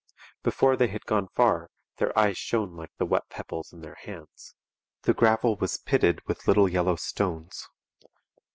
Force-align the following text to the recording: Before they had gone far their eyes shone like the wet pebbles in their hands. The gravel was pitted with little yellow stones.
Before 0.41 0.75
they 0.75 0.87
had 0.87 1.05
gone 1.05 1.27
far 1.27 1.69
their 1.97 2.17
eyes 2.17 2.35
shone 2.35 2.75
like 2.75 2.89
the 2.97 3.05
wet 3.05 3.29
pebbles 3.29 3.71
in 3.71 3.81
their 3.81 3.93
hands. 4.01 4.55
The 5.03 5.13
gravel 5.13 5.57
was 5.57 5.77
pitted 5.77 6.25
with 6.25 6.47
little 6.47 6.67
yellow 6.67 6.95
stones. 6.95 7.69